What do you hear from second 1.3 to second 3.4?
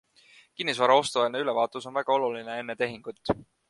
ülevaatus on väga oluline enne tehingut.